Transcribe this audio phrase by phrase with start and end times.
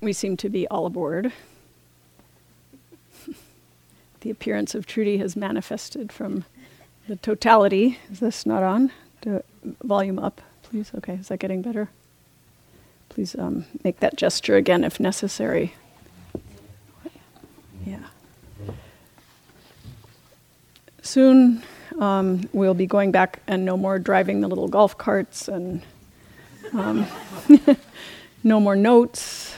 [0.00, 1.32] we seem to be all aboard.
[4.20, 6.44] the appearance of Trudy has manifested from
[7.08, 7.98] the totality.
[8.10, 8.92] Is this not on?
[9.20, 9.42] Do
[9.82, 10.90] volume up, please.
[10.96, 11.90] Okay, is that getting better?
[13.08, 15.74] Please um, make that gesture again if necessary.
[17.84, 17.98] Yeah.
[21.02, 21.62] Soon
[21.98, 25.82] um, we'll be going back and no more driving the little golf carts and
[26.72, 27.06] um,
[28.44, 29.49] no more notes.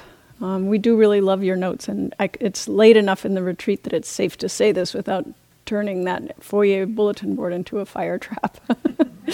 [0.43, 3.85] Um, we do really love your notes, and I, it's late enough in the retreat
[3.85, 5.25] that it's safe to say this without
[5.67, 8.59] turning that foyer bulletin board into a fire trap.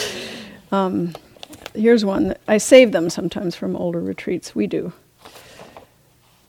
[0.72, 1.14] um,
[1.74, 2.36] here's one.
[2.46, 4.54] I save them sometimes from older retreats.
[4.54, 4.92] We do.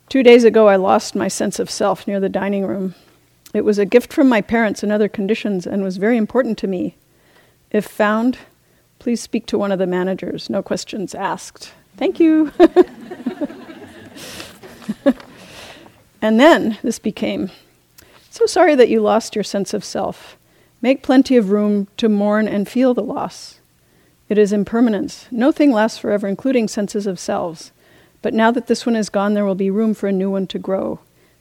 [0.09, 2.95] Two days ago, I lost my sense of self near the dining room.
[3.53, 6.67] It was a gift from my parents in other conditions and was very important to
[6.67, 6.97] me.
[7.71, 8.37] If found,
[8.99, 10.49] please speak to one of the managers.
[10.49, 11.71] No questions asked.
[11.95, 12.51] Thank you.
[16.21, 17.51] and then this became
[18.29, 20.37] so sorry that you lost your sense of self.
[20.81, 23.59] Make plenty of room to mourn and feel the loss.
[24.29, 25.27] It is impermanence.
[25.31, 27.71] No thing lasts forever, including senses of selves.
[28.21, 30.47] But now that this one is gone, there will be room for a new one
[30.47, 30.99] to grow.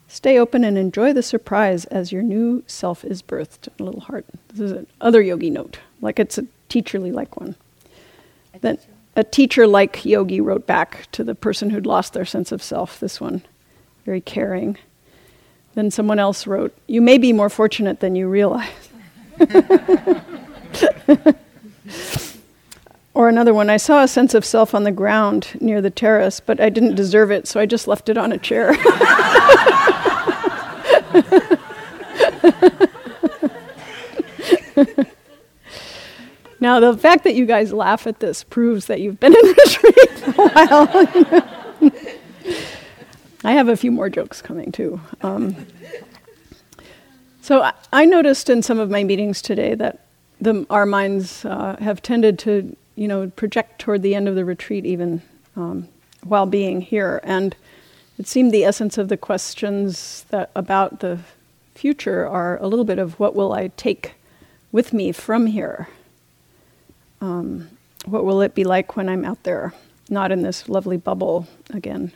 [0.09, 3.69] Stay open and enjoy the surprise as your new self is birthed.
[3.79, 4.25] A little heart.
[4.49, 7.57] This is another yogi note, like it's a teacherly like one.
[8.55, 8.89] A then teacher.
[9.19, 13.01] A teacher like yogi wrote back to the person who'd lost their sense of self.
[13.01, 13.43] This one,
[14.07, 14.79] very caring.
[15.75, 18.71] Then someone else wrote, "You may be more fortunate than you realize."
[23.15, 26.39] Or another one, I saw a sense of self on the ground near the terrace,
[26.39, 28.77] but I didn't deserve it, so I just left it on a chair.
[36.61, 39.55] now, the fact that you guys laugh at this proves that you've been in the
[39.65, 41.93] retreat for a while.
[43.45, 45.01] I have a few more jokes coming too.
[45.23, 45.55] Um,
[47.41, 50.07] so I, I, noticed in some of my meetings today that
[50.41, 54.45] the, our minds uh, have tended to you know, project toward the end of the
[54.45, 55.23] retreat even
[55.57, 55.89] um,
[56.25, 57.21] while being here.
[57.23, 57.55] And
[58.19, 61.21] it seemed the essence of the questions that about the
[61.77, 64.15] future are a little bit of what will I take
[64.73, 65.87] with me from here?
[67.21, 67.69] Um,
[68.05, 69.73] what will it be like when I'm out there,
[70.09, 72.13] not in this lovely bubble again?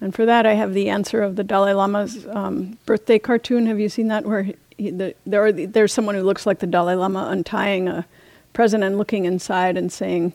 [0.00, 3.66] And for that, I have the answer of the Dalai Lama's um, birthday cartoon.
[3.66, 4.24] Have you seen that?
[4.24, 7.28] Where he, he, the, there are the, there's someone who looks like the Dalai Lama
[7.30, 8.06] untying a
[8.54, 10.32] present and looking inside and saying,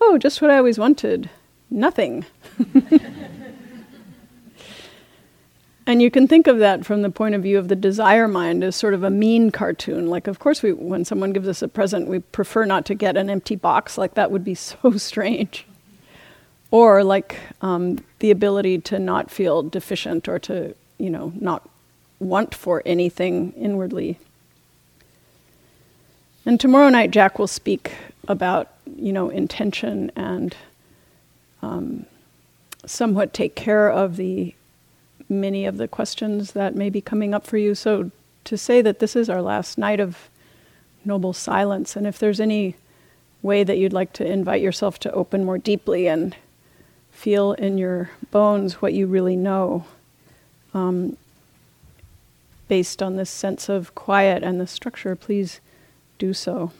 [0.00, 1.28] Oh, just what I always wanted
[1.70, 2.24] nothing.
[5.90, 8.62] and you can think of that from the point of view of the desire mind
[8.62, 10.06] as sort of a mean cartoon.
[10.06, 13.16] Like, of course, we, when someone gives us a present, we prefer not to get
[13.16, 13.98] an empty box.
[13.98, 15.66] Like, that would be so strange.
[16.70, 21.68] Or, like, um, the ability to not feel deficient or to, you know, not
[22.20, 24.20] want for anything inwardly.
[26.46, 27.90] And tomorrow night, Jack will speak
[28.28, 30.54] about, you know, intention and
[31.62, 32.06] um,
[32.86, 34.54] somewhat take care of the
[35.30, 37.74] many of the questions that may be coming up for you.
[37.74, 38.10] So
[38.44, 40.28] to say that this is our last night of
[41.04, 42.76] noble silence, and if there's any
[43.42, 46.36] way that you'd like to invite yourself to open more deeply and
[47.10, 49.86] feel in your bones what you really know,
[50.74, 51.16] um,
[52.68, 55.60] based on this sense of quiet and the structure, please
[56.18, 56.72] do so.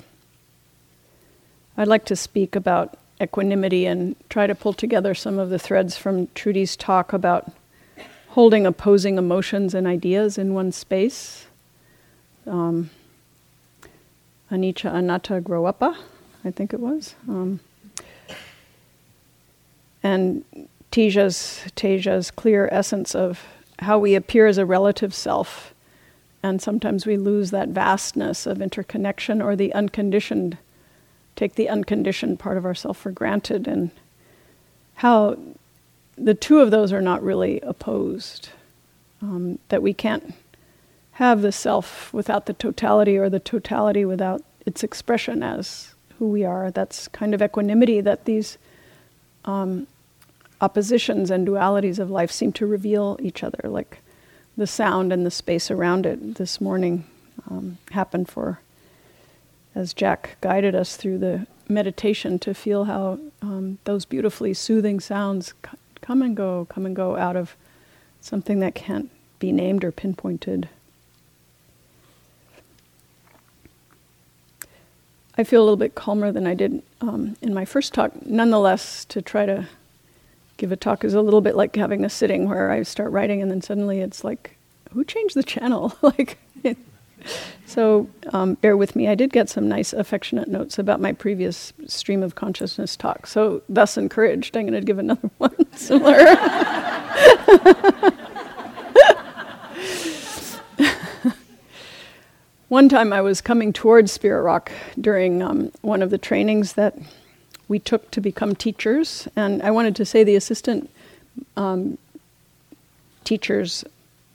[1.77, 5.97] I'd like to speak about equanimity and try to pull together some of the threads
[5.97, 7.51] from Trudy's talk about
[8.31, 11.47] holding opposing emotions and ideas in one space.
[12.47, 12.91] Um,
[14.51, 15.97] Anicca Anatta Growappa,
[16.45, 17.15] I think it was.
[17.29, 17.61] Um,
[20.03, 20.45] and
[20.91, 23.47] Teja's, Teja's clear essence of
[23.81, 25.75] how we appear as a relative self
[26.43, 30.57] and sometimes we lose that vastness of interconnection or the unconditioned,
[31.37, 33.91] take the unconditioned part of ourself for granted, and
[34.97, 35.37] how
[36.23, 38.51] the two of those are not really opposed.
[39.23, 40.35] Um, that we can't
[41.13, 46.45] have the self without the totality or the totality without its expression as who we
[46.45, 46.71] are.
[46.71, 48.57] That's kind of equanimity that these
[49.45, 49.87] um,
[50.61, 53.69] oppositions and dualities of life seem to reveal each other.
[53.69, 53.99] Like
[54.57, 57.05] the sound and the space around it this morning
[57.51, 58.61] um, happened for,
[59.75, 65.53] as Jack guided us through the meditation, to feel how um, those beautifully soothing sounds
[66.01, 67.57] come and go, come and go out of
[68.21, 70.69] something that can't be named or pinpointed.
[75.39, 79.05] I feel a little bit calmer than I did um, in my first talk, nonetheless,
[79.07, 79.67] to try to
[80.59, 83.41] give a talk is a little bit like having a sitting where I start writing
[83.41, 84.57] and then suddenly it's like,
[84.93, 85.97] who changed the channel?
[86.03, 86.39] like,
[87.67, 89.09] so um, bear with me.
[89.09, 93.27] I did get some nice affectionate notes about my previous stream of consciousness talk.
[93.27, 96.19] So, thus encouraged, I'm going to give another one similar.
[102.69, 106.97] one time I was coming towards Spirit Rock during um, one of the trainings that
[107.69, 110.91] we took to become teachers, and I wanted to say the assistant
[111.57, 111.99] um,
[113.23, 113.85] teachers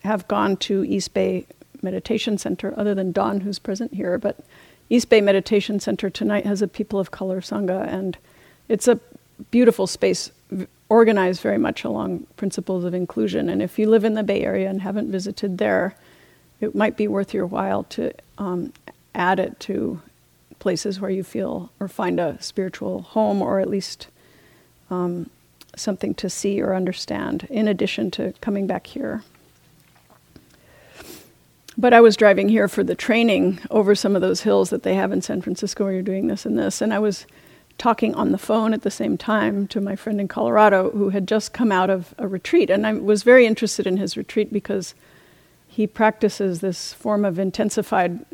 [0.04, 1.46] have gone to East Bay
[1.86, 4.18] Meditation Center, other than Don, who's present here.
[4.18, 4.40] But
[4.90, 8.18] East Bay Meditation Center tonight has a People of Color Sangha, and
[8.68, 9.00] it's a
[9.52, 10.32] beautiful space
[10.90, 13.50] organized very much along principles of inclusion.
[13.50, 15.96] And if you live in the Bay Area and haven't visited there,
[16.62, 18.74] it might be worth your while to um,
[19.14, 20.02] add it to
[20.60, 24.08] places where you feel or find a spiritual home or at least
[24.90, 25.30] um,
[25.76, 29.24] something to see or understand in addition to coming back here.
[31.78, 34.96] But I was driving here for the training over some of those hills that they
[34.96, 36.82] have in San Francisco where you're doing this and this.
[36.82, 37.26] And I was
[37.78, 41.28] talking on the phone at the same time to my friend in Colorado who had
[41.28, 42.70] just come out of a retreat.
[42.70, 44.96] And I was very interested in his retreat because
[45.68, 48.26] he practices this form of intensified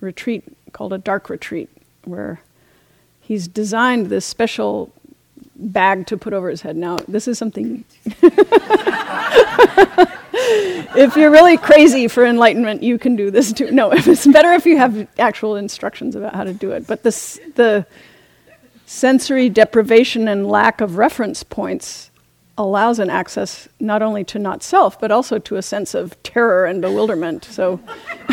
[0.00, 1.68] retreat called a dark retreat
[2.04, 2.40] where
[3.20, 4.90] he's designed this special
[5.56, 6.76] bag to put over his head.
[6.76, 7.84] Now, this is something.
[10.38, 13.70] if you're really crazy for enlightenment, you can do this too.
[13.70, 16.86] No, it's better if you have actual instructions about how to do it.
[16.86, 17.86] But this, the
[18.84, 22.10] sensory deprivation and lack of reference points
[22.58, 26.66] allows an access not only to not self, but also to a sense of terror
[26.66, 27.44] and bewilderment.
[27.44, 27.80] So.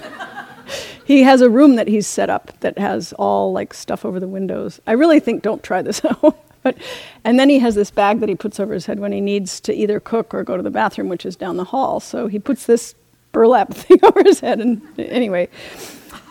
[1.06, 4.28] he has a room that he's set up that has all like stuff over the
[4.28, 4.80] windows.
[4.88, 6.38] I really think don't try this out.
[6.64, 6.78] But
[7.24, 9.60] and then he has this bag that he puts over his head when he needs
[9.62, 12.00] to either cook or go to the bathroom, which is down the hall.
[12.00, 12.96] So he puts this
[13.32, 15.50] burlap thing over his head and anyway.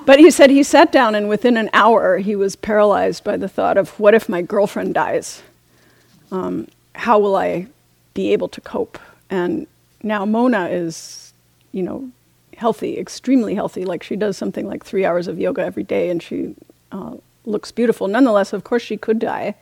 [0.05, 3.49] But he said he sat down and within an hour he was paralyzed by the
[3.49, 5.43] thought of what if my girlfriend dies?
[6.33, 7.69] Um, how will I
[8.15, 8.99] be able to cope?
[9.31, 9.67] And
[10.03, 11.33] now Mona is,
[11.71, 12.11] you know,
[12.57, 13.85] healthy, extremely healthy.
[13.85, 16.55] Like she does something like three hours of yoga every day, and she
[16.91, 18.09] uh, looks beautiful.
[18.09, 19.55] Nonetheless, of course, she could die,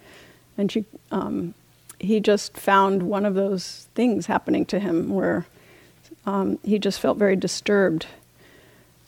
[0.61, 1.55] and she um,
[1.99, 5.47] he just found one of those things happening to him where
[6.27, 8.07] um, he just felt very disturbed.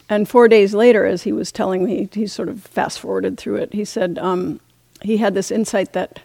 [0.09, 3.57] And four days later, as he was telling me, he sort of fast forwarded through
[3.57, 3.73] it.
[3.73, 4.61] He said um,
[5.03, 6.21] he had this insight that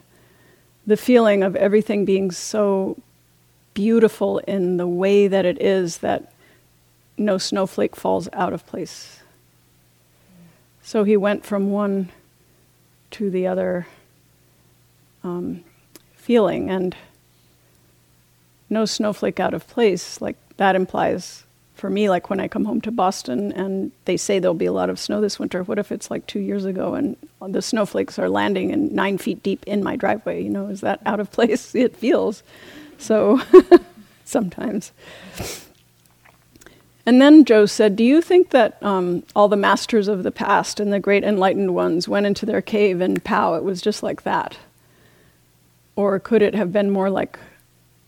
[0.86, 2.96] the feeling of everything being so
[3.74, 6.32] beautiful in the way that it is that
[7.16, 9.20] no snowflake falls out of place.
[10.82, 12.08] So he went from one
[13.12, 13.86] to the other
[15.24, 15.64] um,
[16.14, 16.96] feeling, and
[18.70, 21.44] no snowflake out of place, like that implies
[21.78, 24.72] for me, like when I come home to Boston and they say there'll be a
[24.72, 28.18] lot of snow this winter, what if it's like two years ago and the snowflakes
[28.18, 30.42] are landing and nine feet deep in my driveway?
[30.42, 31.74] You know, is that out of place?
[31.78, 32.42] It feels
[32.98, 33.40] so
[34.24, 34.90] sometimes.
[37.06, 40.80] And then Joe said, Do you think that um, all the masters of the past
[40.80, 44.24] and the great enlightened ones went into their cave and pow, it was just like
[44.24, 44.58] that?
[45.98, 47.40] Or could it have been more like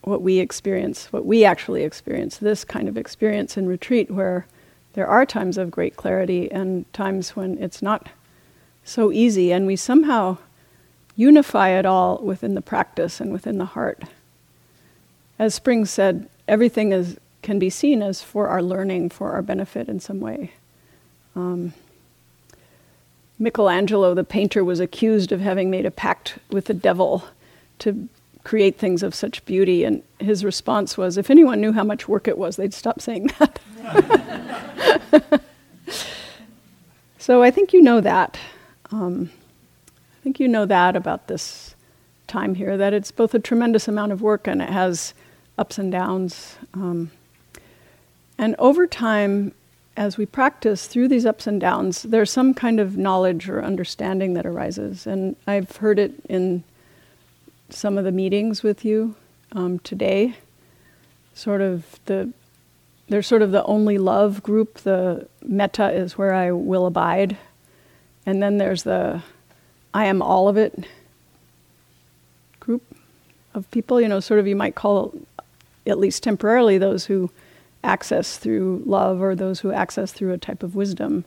[0.03, 4.47] what we experience, what we actually experience, this kind of experience in retreat, where
[4.93, 8.07] there are times of great clarity and times when it's not
[8.85, 10.37] so easy, and we somehow
[11.17, 14.03] unify it all within the practice and within the heart.
[15.37, 19.89] As Spring said, everything is can be seen as for our learning, for our benefit
[19.89, 20.53] in some way.
[21.35, 21.73] Um,
[23.37, 27.25] Michelangelo, the painter, was accused of having made a pact with the devil
[27.81, 28.09] to
[28.43, 32.27] create things of such beauty, and his response was if anyone knew how much work
[32.27, 33.59] it was, they'd stop saying that.
[37.17, 38.39] so I think you know that.
[38.91, 39.29] Um,
[39.87, 41.75] I think you know that about this
[42.27, 45.13] time here, that it's both a tremendous amount of work and it has
[45.57, 46.57] ups and downs.
[46.73, 47.11] Um,
[48.37, 49.53] and over time,
[49.97, 54.33] as we practice through these ups and downs, there's some kind of knowledge or understanding
[54.33, 55.05] that arises.
[55.05, 56.63] And I've heard it in
[57.71, 59.15] some of the meetings with you
[59.51, 60.35] um, today.
[61.33, 62.31] Sort of the,
[63.09, 64.79] there's sort of the only love group.
[64.79, 67.37] The metta is where I will abide.
[68.25, 69.21] And then there's the
[69.93, 70.85] I am all of it
[72.61, 72.83] group
[73.53, 75.13] of people, you know, sort of you might call,
[75.85, 77.29] at least temporarily, those who
[77.83, 81.25] access through love or those who access through a type of wisdom.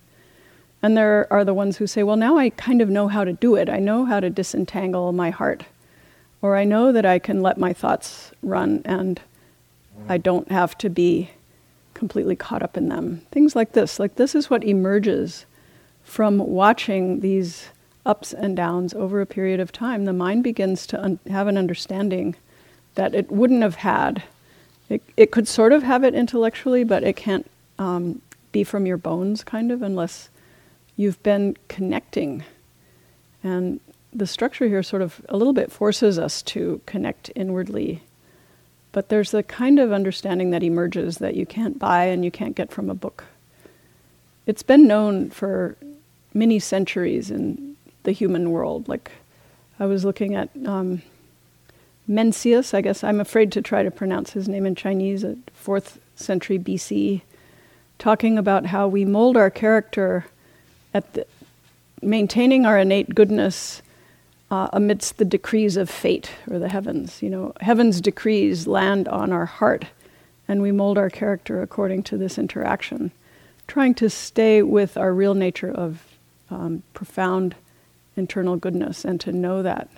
[0.80, 3.32] And there are the ones who say, well, now I kind of know how to
[3.32, 3.68] do it.
[3.68, 5.64] I know how to disentangle my heart,
[6.44, 9.18] Or I know that I can let my thoughts run and
[10.10, 11.30] I don't have to be
[11.94, 13.22] completely caught up in them.
[13.30, 13.98] Things like this.
[13.98, 15.46] Like, this is what emerges
[16.02, 17.68] from watching these
[18.04, 20.04] ups and downs over a period of time.
[20.04, 22.36] The mind begins to un- have an understanding
[22.94, 24.22] that it wouldn't have had.
[24.90, 28.20] It, it could sort of have it intellectually, but it can't um,
[28.52, 30.28] be from your bones, kind of, unless
[30.94, 32.44] you've been connecting.
[33.42, 33.80] And
[34.14, 38.02] the structure here sort of a little bit forces us to connect inwardly.
[38.92, 42.54] But there's a kind of understanding that emerges that you can't buy and you can't
[42.54, 43.24] get from a book.
[44.46, 45.76] It's been known for
[46.32, 48.88] many centuries in the human world.
[48.88, 49.10] Like,
[49.80, 51.02] I was looking at um,
[52.08, 55.98] Mencius, I guess I'm afraid to try to pronounce his name in Chinese, at 4th
[56.14, 57.22] century BC,
[57.98, 60.26] talking about how we mold our character
[60.92, 61.26] at the,
[62.02, 63.82] maintaining our innate goodness
[64.50, 67.22] uh, amidst the decrees of fate or the heavens.
[67.22, 69.86] You know, heaven's decrees land on our heart,
[70.46, 73.10] and we mold our character according to this interaction,
[73.66, 76.02] trying to stay with our real nature of
[76.50, 77.54] um, profound
[78.16, 79.88] internal goodness and to know that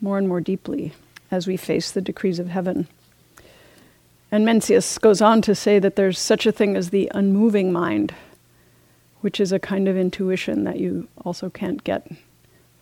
[0.00, 0.92] more and more deeply
[1.30, 2.88] as we face the decrees of heaven.
[4.30, 8.14] And Mencius goes on to say that there's such a thing as the unmoving mind,
[9.20, 12.10] which is a kind of intuition that you also can't get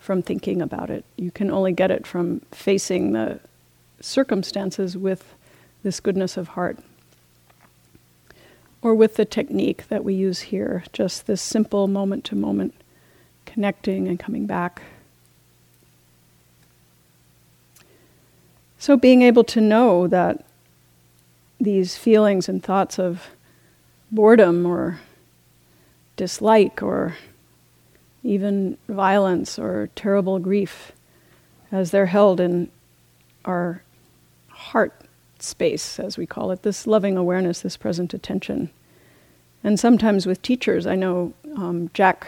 [0.01, 1.05] from thinking about it.
[1.17, 3.39] You can only get it from facing the
[4.01, 5.35] circumstances with
[5.83, 6.79] this goodness of heart.
[8.83, 12.75] Or with the technique that we use here, just this simple moment to moment
[13.45, 14.81] connecting and coming back.
[18.79, 20.47] So, being able to know that
[21.61, 23.29] these feelings and thoughts of
[24.11, 24.99] boredom or
[26.17, 27.17] dislike or
[28.23, 30.93] even violence or terrible grief,
[31.73, 32.71] as they're held in
[33.45, 33.83] our
[34.49, 34.93] heart
[35.39, 38.71] space, as we call it, this loving awareness, this present attention.
[39.65, 42.27] And sometimes with teachers, I know um, Jack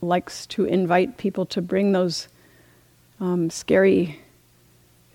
[0.00, 2.28] likes to invite people to bring those
[3.20, 4.20] um, scary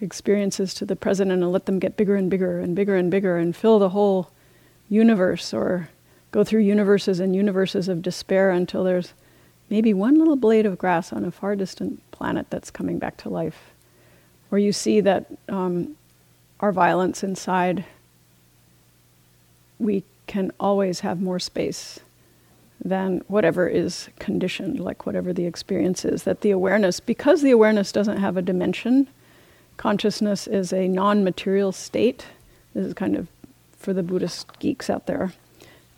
[0.01, 3.37] experiences to the present and let them get bigger and bigger and bigger and bigger
[3.37, 4.29] and fill the whole
[4.89, 5.89] universe or
[6.31, 9.13] go through universes and universes of despair until there's
[9.69, 13.29] maybe one little blade of grass on a far distant planet that's coming back to
[13.29, 13.71] life.
[14.51, 15.95] Or you see that um,
[16.59, 17.83] our violence inside,
[19.79, 21.99] we can always have more space
[22.83, 26.23] than whatever is conditioned, like whatever the experience is.
[26.23, 29.07] That the awareness, because the awareness doesn't have a dimension,
[29.77, 32.25] consciousness is a non material state.
[32.73, 33.27] This is kind of
[33.77, 35.33] for the Buddhist geeks out there.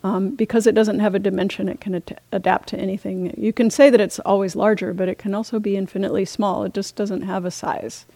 [0.08, 3.34] Um, because it doesn't have a dimension, it can at- adapt to anything.
[3.36, 6.64] You can say that it's always larger, but it can also be infinitely small.
[6.64, 8.06] It just doesn't have a size.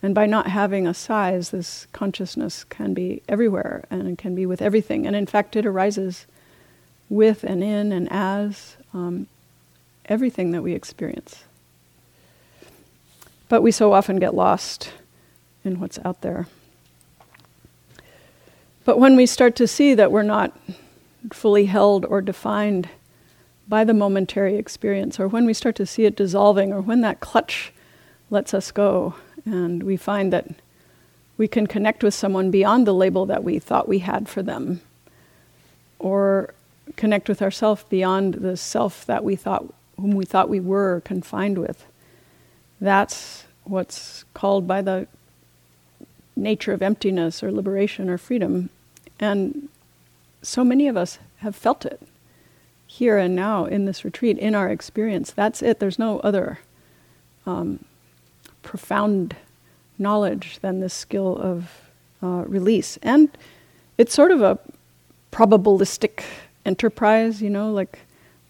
[0.00, 4.62] And by not having a size, this consciousness can be everywhere and can be with
[4.62, 5.08] everything.
[5.08, 6.26] And in fact, it arises
[7.08, 9.26] with and in and as um,
[10.04, 11.42] everything that we experience.
[13.48, 14.92] But we so often get lost
[15.64, 16.46] in what's out there.
[18.84, 20.56] But when we start to see that we're not
[21.32, 22.88] fully held or defined
[23.66, 27.20] by the momentary experience, or when we start to see it dissolving, or when that
[27.20, 27.72] clutch
[28.30, 29.14] lets us go,
[29.46, 30.48] and we find that
[31.36, 34.80] we can connect with someone beyond the label that we thought we had for them,
[35.98, 36.52] or
[36.96, 39.64] connect with ourselves beyond the self that we thought,
[39.96, 41.86] whom we thought we were confined with.
[42.80, 45.06] That's what's called by the
[46.36, 48.68] nature of emptiness or liberation or freedom.
[49.18, 49.68] And
[50.44, 52.00] so many of us have felt it
[52.86, 55.32] here and now in this retreat, in our experience.
[55.32, 55.80] That's it.
[55.80, 56.60] There's no other
[57.46, 57.84] um,
[58.62, 59.34] profound
[59.98, 61.70] knowledge than this skill of
[62.22, 62.98] uh, release.
[63.02, 63.28] And
[63.98, 64.58] it's sort of a
[65.32, 66.22] probabilistic
[66.64, 68.00] enterprise, you know, like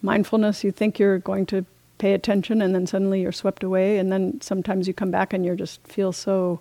[0.03, 0.63] mindfulness.
[0.63, 1.65] You think you're going to
[1.99, 3.99] pay attention and then suddenly you're swept away.
[3.99, 6.61] And then sometimes you come back and you just feel so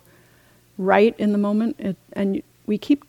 [0.78, 1.76] right in the moment.
[1.78, 3.04] It, and we keep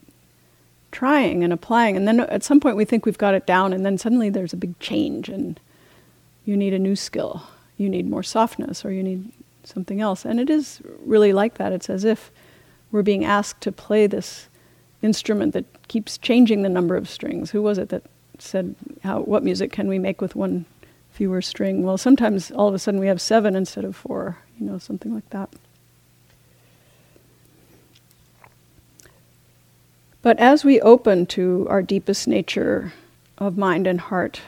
[0.95, 1.97] trying and applying.
[1.97, 4.53] And then at some point we think we've got it down, and then suddenly there's
[4.53, 5.59] a big change, and
[6.45, 7.43] you need a new skill.
[7.75, 9.29] You need more softness, or you need
[9.65, 10.23] something else.
[10.23, 11.73] And it is really like that.
[11.73, 12.31] It's as if
[12.91, 14.47] we're being asked to play this
[15.01, 17.51] instrument that keeps changing the number of strings.
[17.51, 18.03] Who was it that
[18.39, 20.65] said, how, what music can we make with one
[21.11, 21.83] fewer string?
[21.83, 25.13] Well, sometimes all of a sudden we have seven instead of four, you know, something
[25.13, 25.49] like that.
[30.25, 32.93] But as we open to our deepest nature
[33.37, 34.41] of mind and heart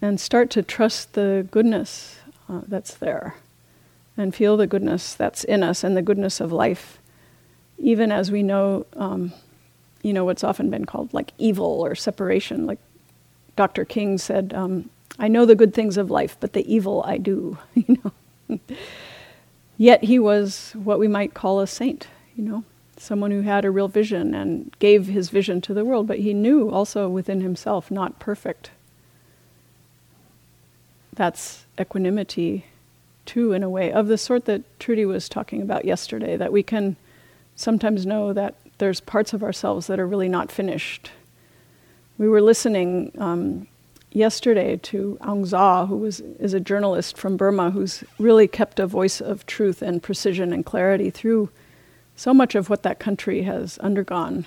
[0.00, 2.18] and start to trust the goodness
[2.48, 3.36] uh, that's there,
[4.16, 6.98] and feel the goodness that's in us and the goodness of life,
[7.78, 9.32] even as we know, um,
[10.02, 12.66] you know, what's often been called like evil or separation.
[12.66, 12.80] Like
[13.54, 13.84] Dr.
[13.84, 17.58] King said, um, I know the good things of life, but the evil I do,
[17.76, 17.96] you
[18.48, 18.58] know.
[19.78, 22.64] Yet he was what we might call a saint, you know,
[22.96, 26.34] someone who had a real vision and gave his vision to the world, but he
[26.34, 28.70] knew also within himself, not perfect.
[31.14, 32.66] That's equanimity,
[33.26, 36.62] too, in a way, of the sort that Trudy was talking about yesterday, that we
[36.62, 36.96] can
[37.56, 41.10] sometimes know that there's parts of ourselves that are really not finished.
[42.18, 43.66] We were listening um,
[44.10, 48.86] yesterday to Aung Zaw, who was, is a journalist from Burma who's really kept a
[48.86, 51.50] voice of truth and precision and clarity through
[52.16, 54.46] so much of what that country has undergone.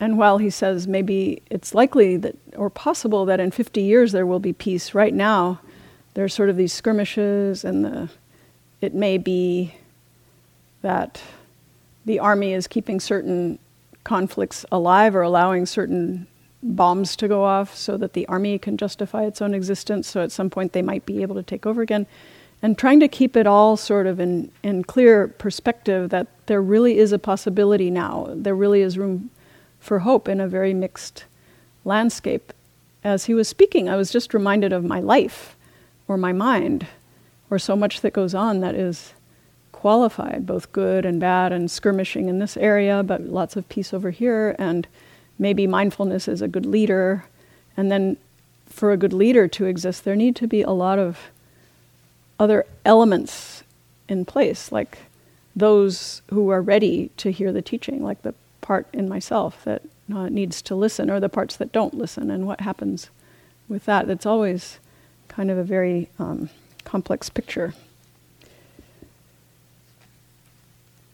[0.00, 4.26] And while he says maybe it's likely that, or possible that in 50 years there
[4.26, 5.60] will be peace, right now
[6.14, 8.08] there's sort of these skirmishes, and the,
[8.80, 9.74] it may be
[10.82, 11.20] that
[12.04, 13.58] the army is keeping certain
[14.04, 16.26] conflicts alive or allowing certain
[16.62, 20.08] bombs to go off so that the army can justify its own existence.
[20.08, 22.06] So at some point they might be able to take over again.
[22.62, 26.98] And trying to keep it all sort of in, in clear perspective that there really
[26.98, 28.26] is a possibility now.
[28.30, 29.30] There really is room
[29.78, 31.24] for hope in a very mixed
[31.84, 32.52] landscape.
[33.04, 35.56] As he was speaking, I was just reminded of my life
[36.08, 36.86] or my mind
[37.50, 39.12] or so much that goes on that is
[39.72, 44.10] qualified, both good and bad, and skirmishing in this area, but lots of peace over
[44.10, 44.88] here, and
[45.38, 47.24] maybe mindfulness is a good leader.
[47.76, 48.16] And then
[48.66, 51.30] for a good leader to exist, there need to be a lot of
[52.40, 53.62] other elements
[54.08, 54.98] in place, like
[55.58, 59.82] those who are ready to hear the teaching, like the part in myself that
[60.14, 63.10] uh, needs to listen, or the parts that don't listen, and what happens
[63.68, 64.08] with that.
[64.08, 64.78] It's always
[65.28, 66.50] kind of a very um,
[66.84, 67.74] complex picture.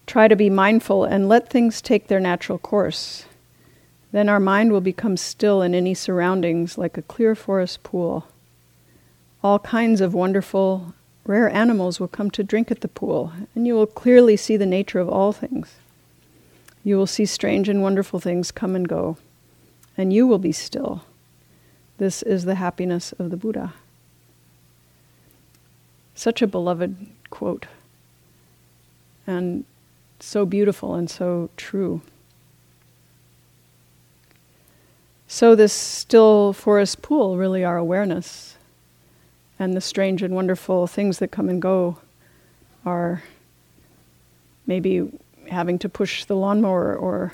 [0.07, 3.25] Try to be mindful and let things take their natural course.
[4.11, 8.27] Then our mind will become still in any surroundings like a clear forest pool.
[9.43, 10.93] All kinds of wonderful,
[11.25, 14.65] rare animals will come to drink at the pool, and you will clearly see the
[14.65, 15.75] nature of all things.
[16.83, 19.17] You will see strange and wonderful things come and go,
[19.97, 21.03] and you will be still.
[21.97, 23.73] This is the happiness of the Buddha.
[26.13, 27.65] Such a beloved quote,
[29.25, 29.65] and
[30.19, 32.01] so beautiful and so true.
[35.27, 38.54] So, this still forest pool, really, our awareness
[39.59, 41.97] and the strange and wonderful things that come and go
[42.85, 43.23] are
[44.67, 45.11] maybe
[45.49, 47.33] having to push the lawnmower or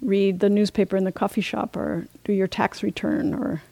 [0.00, 3.62] read the newspaper in the coffee shop or do your tax return or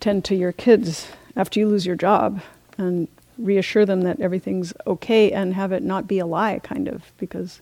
[0.00, 2.40] tend to your kids after you lose your job
[2.78, 7.12] and reassure them that everything's okay and have it not be a lie, kind of,
[7.18, 7.60] because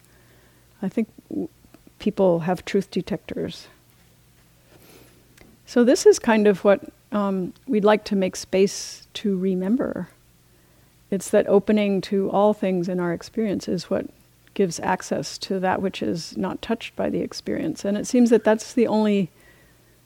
[0.82, 1.48] I think w-
[1.98, 3.68] people have truth detectors.
[5.66, 6.80] So, this is kind of what
[7.12, 10.08] um, we'd like to make space to remember.
[11.10, 14.06] It's that opening to all things in our experience is what
[14.54, 17.84] gives access to that which is not touched by the experience.
[17.84, 19.30] And it seems that that's the only,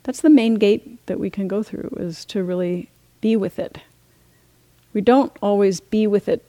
[0.02, 2.88] that's the main gate that we can go through, is to really
[3.20, 3.78] be with it.
[4.92, 6.44] We don't always be with it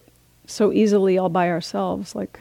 [0.45, 2.13] so easily all by ourselves.
[2.13, 2.39] Like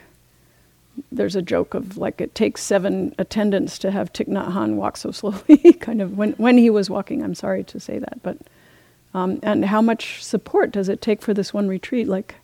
[1.10, 4.96] there's a joke of like it takes seven attendants to have Thich Nhat Hanh walk
[4.96, 7.22] so slowly, kind of when, when he was walking.
[7.22, 8.38] I'm sorry to say that, but
[9.14, 12.08] um, and how much support does it take for this one retreat?
[12.08, 12.36] Like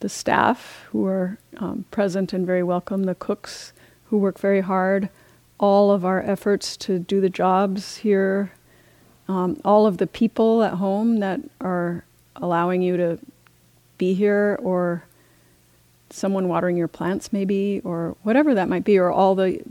[0.00, 3.72] the staff who are um, present and very welcome, the cooks
[4.06, 5.08] who work very hard,
[5.58, 8.52] all of our efforts to do the jobs here,
[9.28, 12.04] um, all of the people at home that are
[12.36, 13.18] allowing you to
[13.98, 15.04] be here or
[16.10, 19.62] someone watering your plants, maybe, or whatever that might be, or all the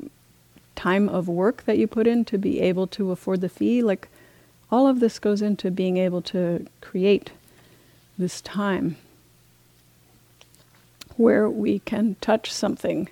[0.75, 3.83] time of work that you put in to be able to afford the fee.
[3.83, 4.07] Like,
[4.71, 7.31] all of this goes into being able to create
[8.17, 8.97] this time
[11.15, 13.09] where we can touch something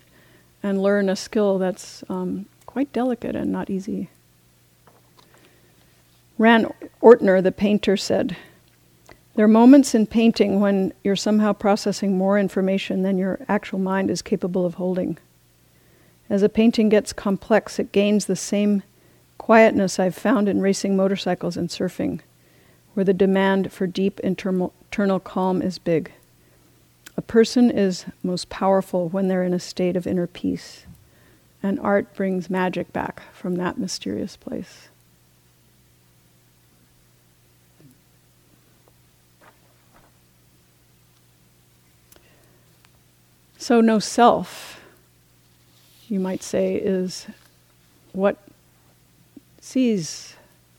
[0.63, 4.09] and learn a skill that's um, quite delicate and not easy.
[6.37, 8.37] Ran Ortner, the painter, said,
[9.37, 14.09] there are moments in painting when you're somehow processing more information than your actual mind
[14.09, 15.15] is capable of holding.
[16.27, 18.81] As a painting gets complex, it gains the same
[19.37, 22.21] quietness I've found in racing motorcycles and surfing,
[22.95, 24.73] where the demand for deep internal,
[25.19, 26.11] calm is big.
[27.15, 30.87] A person is most powerful when they're in a state of inner peace,
[31.61, 34.89] and art brings magic back from that mysterious place.
[43.67, 44.79] So, no self,
[46.07, 47.27] you might say, is
[48.13, 48.37] what
[49.59, 50.37] sees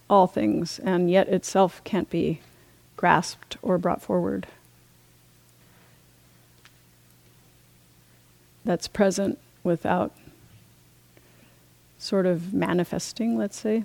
[0.09, 2.40] all things and yet itself can't be
[2.96, 4.46] grasped or brought forward.
[8.64, 10.14] That's present without
[11.98, 13.85] sort of manifesting, let's say.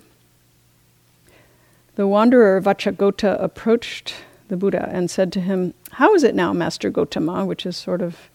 [1.96, 4.16] The wanderer Vacchagotta approached
[4.48, 7.46] the Buddha and said to him, How is it now, Master Gotama?
[7.46, 8.30] Which is sort of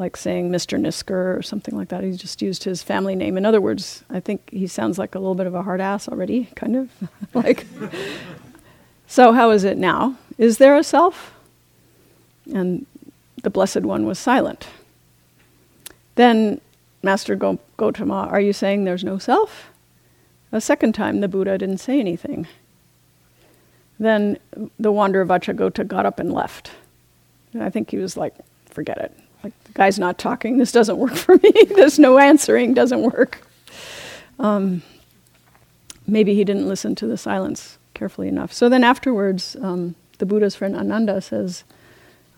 [0.00, 0.80] like saying Mr.
[0.80, 2.02] Nisker or something like that.
[2.02, 3.36] He just used his family name.
[3.36, 6.08] In other words, I think he sounds like a little bit of a hard ass
[6.08, 6.90] already, kind of.
[7.34, 7.66] like,
[9.06, 10.16] so how is it now?
[10.38, 11.34] Is there a self?
[12.52, 12.86] And
[13.42, 14.66] the Blessed One was silent.
[16.14, 16.60] Then,
[17.02, 19.70] Master Gotama, are you saying there's no self?
[20.50, 22.48] A second time, the Buddha didn't say anything.
[23.98, 24.38] Then
[24.78, 26.70] the wanderer Vacchagotta got up and left.
[27.52, 28.34] And I think he was like,
[28.66, 29.16] forget it.
[29.42, 30.58] Like, the guy's not talking.
[30.58, 31.52] This doesn't work for me.
[31.74, 33.40] There's no answering, doesn't work.
[34.38, 34.82] Um,
[36.06, 38.52] maybe he didn't listen to the silence carefully enough.
[38.52, 41.64] So then afterwards, um, the Buddha's friend Ananda says,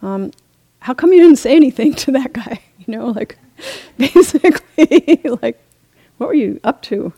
[0.02, 0.32] um,
[0.80, 2.60] How come you didn't say anything to that guy?
[2.84, 3.38] You know, like,
[3.96, 5.56] basically, like,
[6.18, 7.12] what were you up to?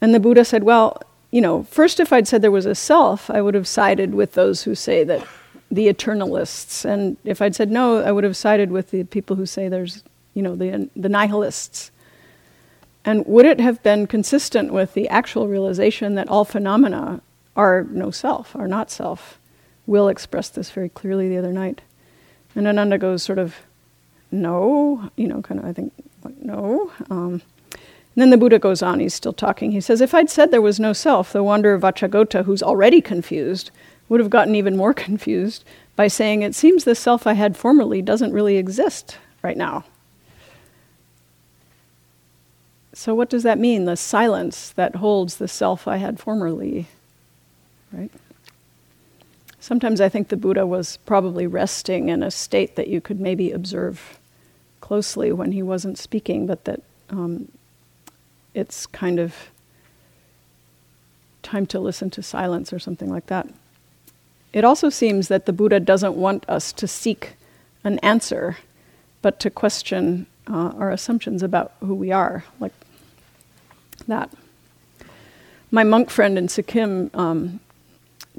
[0.00, 3.30] And the Buddha said, Well, you know, first, if I'd said there was a self,
[3.30, 5.26] I would have sided with those who say that
[5.70, 6.84] the eternalists.
[6.84, 10.02] And if I'd said no, I would have sided with the people who say there's,
[10.34, 11.90] you know, the, the nihilists.
[13.04, 17.22] And would it have been consistent with the actual realization that all phenomena
[17.56, 19.38] are no self, are not self?
[19.86, 21.80] Will expressed this very clearly the other night.
[22.54, 23.56] And Ananda goes sort of,
[24.30, 25.92] no, you know, kind of, I think,
[26.42, 26.92] no.
[27.08, 29.70] Um, and then the Buddha goes on, he's still talking.
[29.70, 33.70] He says, If I'd said there was no self, the wanderer Vacchagotta, who's already confused,
[34.10, 35.64] would have gotten even more confused
[35.96, 39.84] by saying, It seems the self I had formerly doesn't really exist right now.
[42.92, 43.86] So, what does that mean?
[43.86, 46.88] The silence that holds the self I had formerly,
[47.92, 48.10] right?
[49.60, 53.52] Sometimes I think the Buddha was probably resting in a state that you could maybe
[53.52, 54.18] observe
[54.80, 57.48] closely when he wasn't speaking, but that um,
[58.54, 59.50] it's kind of
[61.42, 63.46] time to listen to silence or something like that.
[64.52, 67.34] It also seems that the Buddha doesn't want us to seek
[67.84, 68.56] an answer,
[69.22, 72.72] but to question uh, our assumptions about who we are, like
[74.08, 74.30] that.
[75.70, 77.60] My monk friend in Sikkim um,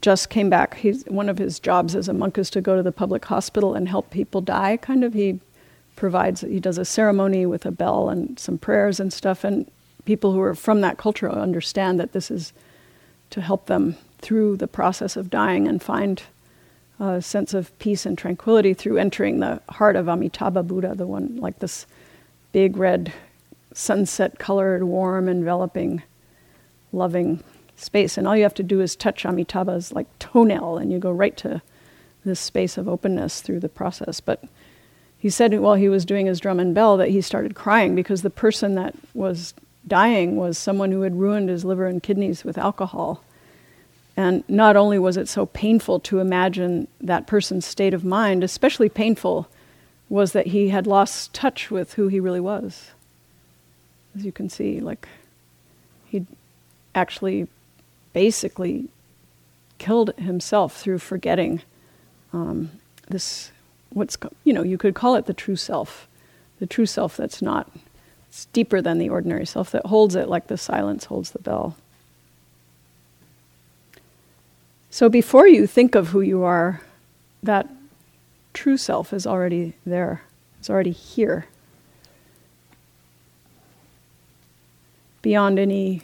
[0.02, 0.76] just came back.
[0.76, 3.74] He's, one of his jobs as a monk is to go to the public hospital
[3.74, 5.14] and help people die, kind of.
[5.14, 5.40] He
[5.96, 9.46] provides, he does a ceremony with a bell and some prayers and stuff.
[9.46, 9.70] And
[10.04, 12.52] people who are from that culture understand that this is
[13.30, 16.24] to help them through the process of dying and find
[17.00, 21.38] a sense of peace and tranquility through entering the heart of Amitabha Buddha, the one
[21.38, 21.86] like this
[22.52, 23.12] big red
[23.74, 26.04] sunset colored, warm, enveloping,
[26.92, 27.44] loving
[27.76, 28.18] space.
[28.18, 31.36] And all you have to do is touch Amitabha's like toenail and you go right
[31.38, 31.62] to
[32.24, 34.20] this space of openness through the process.
[34.20, 34.44] But
[35.18, 38.22] he said while he was doing his drum and bell that he started crying because
[38.22, 39.54] the person that was
[39.88, 43.24] dying was someone who had ruined his liver and kidneys with alcohol.
[44.22, 48.88] And not only was it so painful to imagine that person's state of mind, especially
[48.88, 49.50] painful
[50.10, 52.92] was that he had lost touch with who he really was.
[54.16, 55.08] As you can see, like
[56.06, 56.28] he
[56.94, 57.48] actually
[58.14, 58.90] basically
[59.80, 61.64] killed himself through forgetting
[62.32, 62.70] um,
[63.08, 63.52] this,
[63.90, 66.08] what's, you know, you could call it the true self,
[66.60, 67.72] the true self that's not
[68.30, 71.76] it's deeper than the ordinary self that holds it like the silence holds the bell.
[74.92, 76.82] So before you think of who you are,
[77.42, 77.68] that
[78.54, 80.22] true self is already there,
[80.60, 81.48] it's already here.
[85.22, 86.02] Beyond any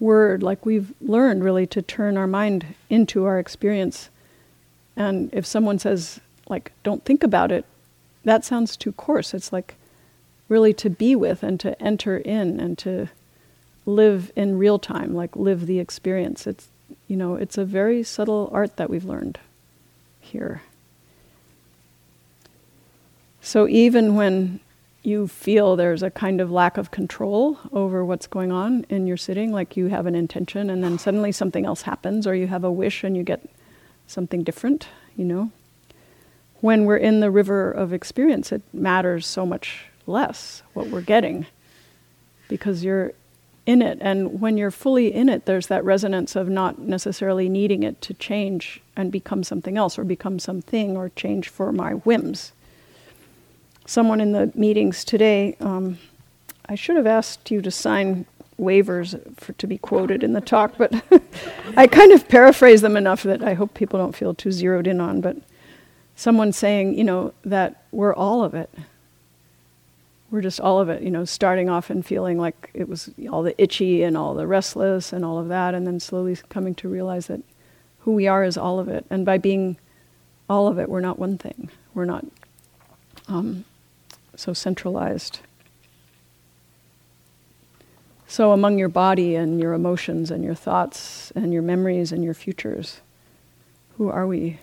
[0.00, 4.08] word, like we've learned really to turn our mind into our experience.
[4.96, 6.18] And if someone says,
[6.48, 7.66] like, don't think about it,
[8.24, 9.34] that sounds too coarse.
[9.34, 9.74] It's like,
[10.48, 13.08] really to be with and to enter in and to
[13.84, 16.46] live in real time, like live the experience.
[16.46, 16.68] It's
[17.08, 19.38] you know, it's a very subtle art that we've learned
[20.20, 20.62] here.
[23.40, 24.60] So even when
[25.02, 29.16] you feel there's a kind of lack of control over what's going on in your
[29.16, 32.62] sitting, like you have an intention and then suddenly something else happens, or you have
[32.62, 33.40] a wish and you get
[34.06, 35.50] something different, you know.
[36.60, 41.46] When we're in the river of experience, it matters so much less what we're getting
[42.48, 43.12] because you're
[43.68, 43.98] in it.
[44.00, 48.14] And when you're fully in it, there's that resonance of not necessarily needing it to
[48.14, 52.52] change and become something else or become something or change for my whims.
[53.84, 55.98] someone in the meetings today, um,
[56.66, 58.24] I should have asked you to sign
[58.58, 60.92] waivers for, to be quoted in the talk, but
[61.76, 65.00] I kind of paraphrase them enough that I hope people don't feel too zeroed in
[65.00, 65.20] on.
[65.20, 65.36] But
[66.16, 68.70] someone saying, you know, that we're all of it.
[70.30, 73.42] We're just all of it, you know, starting off and feeling like it was all
[73.42, 76.88] the itchy and all the restless and all of that, and then slowly coming to
[76.88, 77.40] realize that
[78.00, 79.06] who we are is all of it.
[79.08, 79.78] And by being
[80.48, 81.70] all of it, we're not one thing.
[81.94, 82.26] We're not
[83.26, 83.64] um,
[84.36, 85.40] so centralized.
[88.26, 92.34] So, among your body and your emotions and your thoughts and your memories and your
[92.34, 93.00] futures,
[93.96, 94.58] who are we?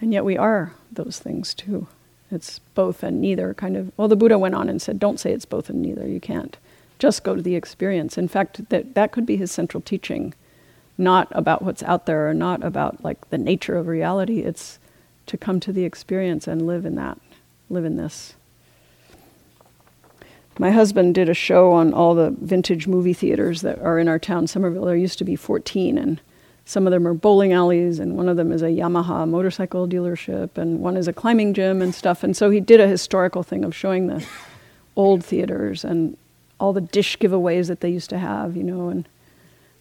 [0.00, 1.88] And yet we are those things too.
[2.34, 3.92] It's both and neither, kind of.
[3.96, 6.06] Well, the Buddha went on and said, Don't say it's both and neither.
[6.06, 6.56] You can't.
[6.98, 8.18] Just go to the experience.
[8.18, 10.34] In fact, that, that could be his central teaching,
[10.96, 14.40] not about what's out there or not about like the nature of reality.
[14.40, 14.78] It's
[15.26, 17.18] to come to the experience and live in that,
[17.70, 18.34] live in this.
[20.58, 24.20] My husband did a show on all the vintage movie theaters that are in our
[24.20, 24.84] town, Somerville.
[24.84, 26.20] There used to be 14, and
[26.64, 30.56] some of them are bowling alleys, and one of them is a Yamaha motorcycle dealership,
[30.56, 32.24] and one is a climbing gym and stuff.
[32.24, 34.26] And so he did a historical thing of showing the
[34.96, 36.16] old theaters and
[36.58, 39.06] all the dish giveaways that they used to have, you know, and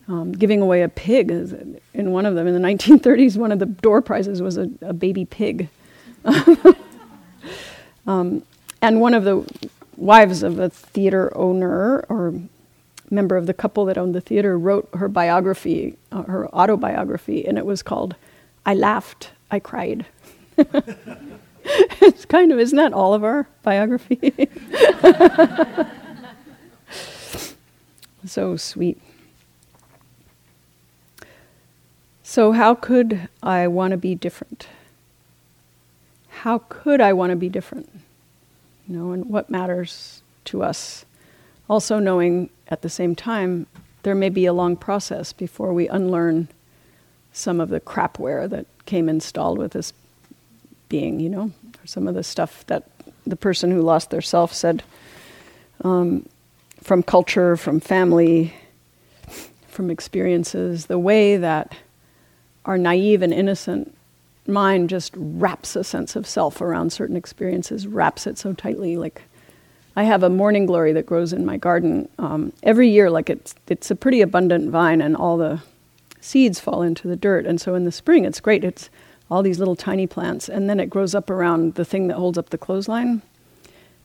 [0.08, 1.32] um, giving away a pig
[1.94, 2.48] in one of them.
[2.48, 5.70] In the 1930s, one of the door prizes was a, a baby pig.
[8.08, 8.44] um,
[8.82, 9.46] and one of the
[9.96, 12.34] wives of a theater owner or
[13.14, 17.58] member of the couple that owned the theater wrote her biography, uh, her autobiography, and
[17.58, 18.16] it was called
[18.66, 20.06] I Laughed, I Cried.
[20.58, 24.50] it's kind of, isn't that all of our biography?
[28.26, 29.02] so sweet.
[32.24, 34.68] So, how could I want to be different?
[36.30, 37.90] How could I want to be different?
[38.88, 41.06] you know, and what matters to us.
[41.70, 43.68] Also, knowing at the same time
[44.04, 46.48] there may be a long process before we unlearn
[47.32, 49.94] some of the crapware that came installed with this
[50.90, 52.84] being, you know, or some of the stuff that
[53.26, 54.84] the person who lost their self said
[55.84, 56.28] um,
[56.82, 58.54] from culture, from family,
[59.68, 61.76] from experiences, the way that
[62.66, 63.96] our naive and innocent
[64.46, 68.98] mind just wraps a sense of self around certain experiences, wraps it so tightly.
[68.98, 69.24] Like
[69.96, 73.10] I have a morning glory that grows in my garden um, every year.
[73.10, 75.62] Like it's it's a pretty abundant vine, and all the
[76.20, 77.46] seeds fall into the dirt.
[77.46, 78.64] And so in the spring, it's great.
[78.64, 78.90] It's
[79.30, 82.38] all these little tiny plants, and then it grows up around the thing that holds
[82.38, 83.22] up the clothesline,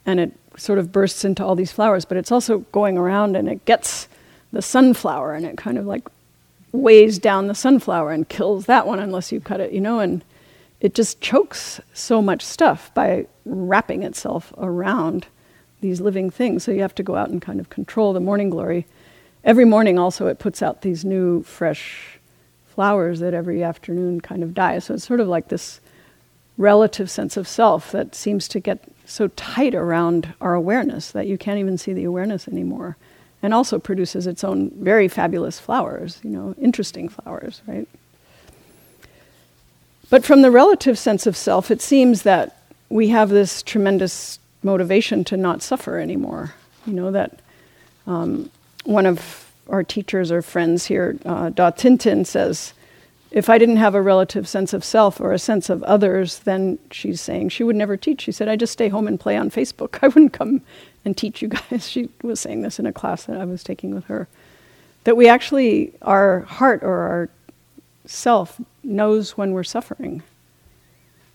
[0.04, 2.04] and it sort of bursts into all these flowers.
[2.04, 4.08] But it's also going around, and it gets
[4.52, 6.06] the sunflower, and it kind of like
[6.72, 10.22] weighs down the sunflower and kills that one unless you cut it, you know, and
[10.80, 15.26] it just chokes so much stuff by wrapping itself around
[15.80, 16.64] these living things.
[16.64, 18.86] So you have to go out and kind of control the morning glory.
[19.44, 22.18] Every morning, also, it puts out these new, fresh
[22.66, 24.78] flowers that every afternoon kind of die.
[24.78, 25.80] So it's sort of like this
[26.56, 31.38] relative sense of self that seems to get so tight around our awareness that you
[31.38, 32.96] can't even see the awareness anymore
[33.42, 37.88] and also produces its own very fabulous flowers, you know, interesting flowers, right?
[40.10, 45.24] But from the relative sense of self, it seems that we have this tremendous motivation
[45.24, 46.54] to not suffer anymore.
[46.86, 47.40] You know, that
[48.06, 48.50] um,
[48.84, 52.72] one of our teachers or friends here, uh, Da Tintin, says,
[53.30, 56.78] if I didn't have a relative sense of self or a sense of others, then
[56.90, 58.22] she's saying she would never teach.
[58.22, 59.98] She said, I just stay home and play on Facebook.
[60.02, 60.62] I wouldn't come
[61.04, 61.88] and teach you guys.
[61.88, 64.28] She was saying this in a class that I was taking with her.
[65.04, 67.30] That we actually, our heart or our
[68.06, 70.22] self knows when we're suffering.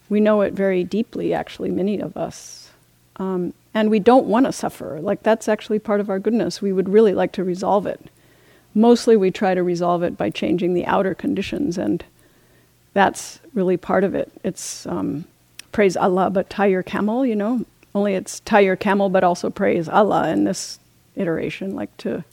[0.10, 2.63] We know it very deeply, actually, many of us.
[3.18, 5.00] Um, and we don't want to suffer.
[5.02, 6.62] Like, that's actually part of our goodness.
[6.62, 8.00] We would really like to resolve it.
[8.76, 12.04] Mostly, we try to resolve it by changing the outer conditions, and
[12.94, 14.32] that's really part of it.
[14.44, 15.26] It's um,
[15.72, 19.50] praise Allah, but tie your camel, you know, only it's tie your camel, but also
[19.50, 20.80] praise Allah in this
[21.16, 22.24] iteration, like to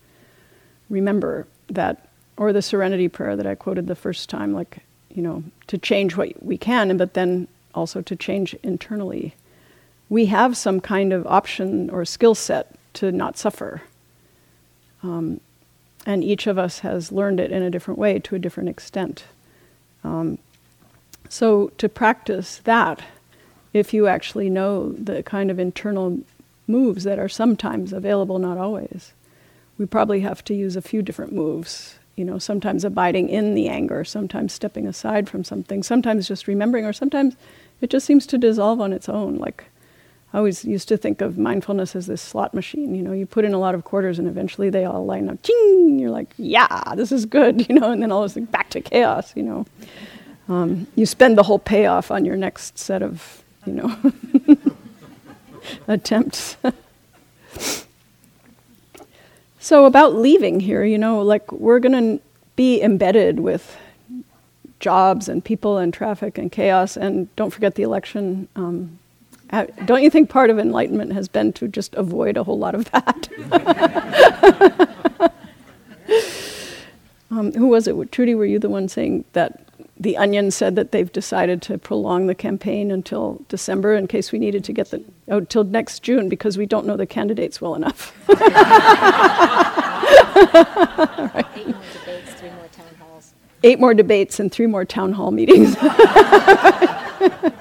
[0.89, 4.79] remember that, or the serenity prayer that I quoted the first time, like,
[5.15, 9.35] you know, to change what we can, but then also to change internally.
[10.11, 13.83] We have some kind of option or skill set to not suffer.
[15.03, 15.41] Um,
[16.05, 19.25] and each of us has learned it in a different way to a different extent.
[20.05, 20.39] Um,
[21.29, 23.03] so to practice that,
[23.73, 26.19] if you actually know the kind of internal
[26.67, 29.13] moves that are sometimes available, not always.
[29.79, 31.99] We probably have to use a few different moves.
[32.17, 36.85] You know, sometimes abiding in the anger, sometimes stepping aside from something, sometimes just remembering,
[36.85, 37.37] or sometimes
[37.81, 39.37] it just seems to dissolve on its own.
[39.37, 39.65] Like
[40.33, 42.95] I always used to think of mindfulness as this slot machine.
[42.95, 45.43] You know, you put in a lot of quarters and eventually they all line up.
[45.43, 45.99] Ching!
[45.99, 47.67] You're like, yeah, this is good.
[47.71, 49.33] You know, and then all of a sudden back to chaos.
[49.37, 49.67] You know,
[50.49, 53.97] um, you spend the whole payoff on your next set of, you know,
[55.89, 56.57] attempts.
[59.61, 62.23] so about leaving here, you know, like we're going to
[62.57, 63.77] be embedded with
[64.81, 68.49] jobs and people and traffic and chaos, and don't forget the election.
[68.57, 68.99] Um,
[69.85, 72.91] don't you think part of enlightenment has been to just avoid a whole lot of
[72.93, 73.29] that?
[77.31, 78.13] um, who was it?
[78.13, 79.61] Trudy, were you the one saying that
[80.01, 84.39] the Onion said that they've decided to prolong the campaign until December in case we
[84.39, 87.75] needed to get the oh till next June because we don't know the candidates well
[87.75, 88.17] enough.
[88.29, 88.39] right.
[91.55, 93.35] Eight more debates, three more town halls.
[93.63, 95.77] Eight more debates and three more town hall meetings.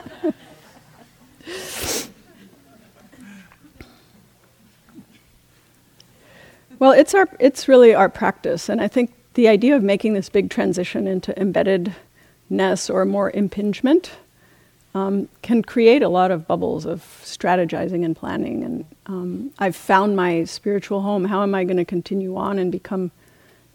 [6.79, 10.29] Well, it's our it's really our practice, and I think the idea of making this
[10.29, 14.11] big transition into embeddedness or more impingement
[14.95, 18.63] um, can create a lot of bubbles of strategizing and planning.
[18.63, 21.25] And um, I've found my spiritual home.
[21.25, 23.11] How am I going to continue on and become,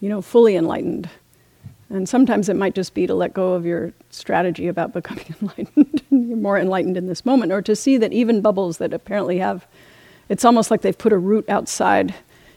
[0.00, 1.08] you know, fully enlightened?
[1.90, 6.02] And sometimes it might just be to let go of your strategy about becoming enlightened.
[6.10, 9.66] You're more enlightened in this moment, or to see that even bubbles that apparently have,
[10.30, 12.14] it's almost like they've put a root outside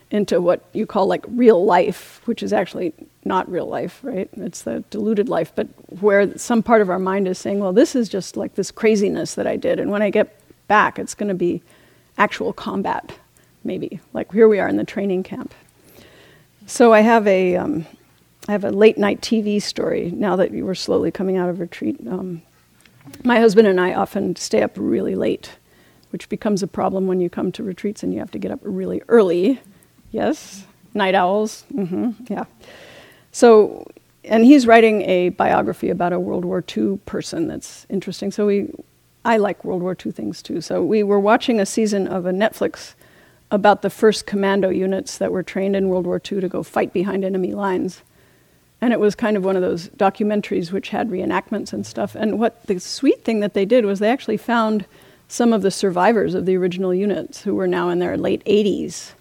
[0.10, 2.94] into what you call like real life, which is actually
[3.26, 4.30] not real life, right?
[4.34, 5.68] It's the deluded life, but
[6.00, 9.36] where some part of our mind is saying, well, this is just like this craziness
[9.36, 9.80] that I did.
[9.80, 11.62] And when I get back, it's going to be
[12.18, 13.18] actual combat,
[13.64, 14.00] maybe.
[14.14, 15.54] Like here we are in the training camp.
[16.66, 17.86] So I have a, um,
[18.48, 22.00] I have a late night TV story now that we're slowly coming out of retreat.
[22.08, 22.42] Um,
[23.24, 25.52] my husband and I often stay up really late,
[26.12, 28.60] which becomes a problem when you come to retreats and you have to get up
[28.64, 29.60] really early
[30.12, 31.66] Yes, night owls.
[31.74, 32.12] Mm-hmm.
[32.28, 32.46] Yeah.
[33.32, 33.86] So,
[34.24, 38.32] and he's writing a biography about a World War II person that's interesting.
[38.32, 38.70] So we,
[39.24, 40.62] I like World War II things too.
[40.62, 42.96] So we were watching a season of a Netflix
[43.52, 46.92] about the first commando units that were trained in World War II to go fight
[46.94, 48.02] behind enemy lines.
[48.82, 52.14] And it was kind of one of those documentaries which had reenactments and stuff.
[52.16, 54.86] And what the sweet thing that they did was they actually found
[55.28, 59.14] some of the survivors of the original units who were now in their late 80s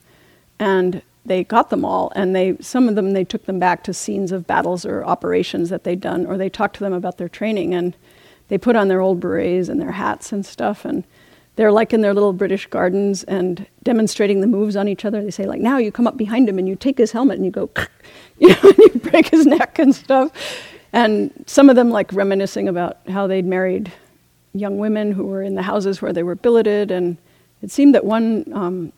[0.59, 3.93] and they got them all and they some of them they took them back to
[3.93, 7.29] scenes of battles or operations that they'd done or they talked to them about their
[7.29, 7.97] training and
[8.49, 11.05] they put on their old berets and their hats and stuff and
[11.57, 15.23] they're like in their little british gardens and demonstrating the moves on each other.
[15.23, 17.45] They say like now you come up behind him and you take his helmet and
[17.45, 17.71] you go
[18.39, 20.31] you know and you break his neck and stuff.
[20.93, 23.93] And some of them like reminiscing about how they'd married
[24.55, 27.17] young women who were in the houses where they were billeted and
[27.63, 28.93] it seemed that one um,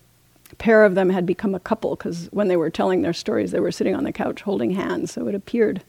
[0.57, 3.61] pair of them had become a couple because when they were telling their stories, they
[3.61, 5.13] were sitting on the couch holding hands.
[5.13, 5.83] So it appeared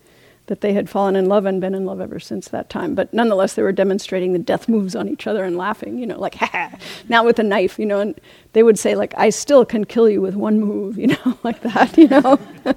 [0.50, 2.96] that they had fallen in love and been in love ever since that time.
[2.96, 6.20] But nonetheless, they were demonstrating the death moves on each other and laughing, you know,
[6.20, 6.72] like, ha ha,
[7.08, 8.20] now with a knife, you know, and
[8.54, 11.62] they would say, like, I still can kill you with one move, you know, like
[11.62, 12.40] that, you know.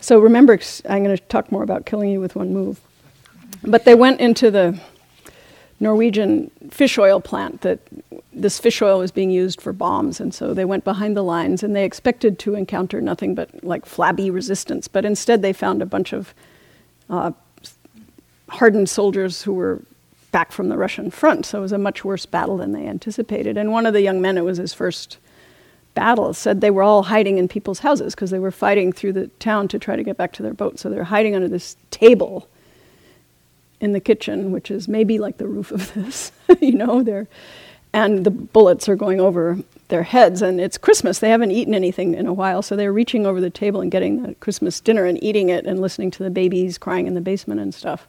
[0.00, 2.80] so remember, I'm going to talk more about killing you with one move.
[3.64, 4.80] But they went into the
[5.80, 7.78] Norwegian fish oil plant that
[8.32, 11.62] this fish oil was being used for bombs, and so they went behind the lines
[11.62, 15.86] and they expected to encounter nothing but like flabby resistance, but instead they found a
[15.86, 16.34] bunch of
[17.08, 17.30] uh,
[18.48, 19.82] hardened soldiers who were
[20.30, 21.46] back from the Russian front.
[21.46, 23.56] So it was a much worse battle than they anticipated.
[23.56, 25.18] And one of the young men, it was his first
[25.94, 29.28] battle, said they were all hiding in people's houses because they were fighting through the
[29.38, 30.78] town to try to get back to their boat.
[30.78, 32.48] So they're hiding under this table
[33.80, 37.28] in the kitchen, which is maybe like the roof of this, you know, they're,
[37.92, 40.42] and the bullets are going over their heads.
[40.42, 41.18] And it's Christmas.
[41.18, 44.22] They haven't eaten anything in a while, so they're reaching over the table and getting
[44.22, 47.60] the Christmas dinner and eating it and listening to the babies crying in the basement
[47.60, 48.06] and stuff.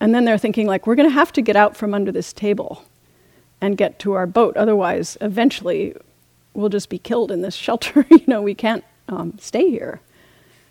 [0.00, 2.32] And then they're thinking, like, we're going to have to get out from under this
[2.32, 2.84] table
[3.60, 4.56] and get to our boat.
[4.56, 5.94] Otherwise, eventually,
[6.52, 8.04] we'll just be killed in this shelter.
[8.10, 10.00] you know, we can't um, stay here.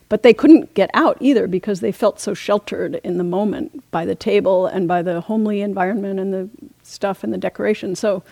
[0.07, 4.05] But they couldn't get out either because they felt so sheltered in the moment by
[4.05, 6.49] the table and by the homely environment and the
[6.83, 7.95] stuff and the decoration.
[7.95, 8.23] So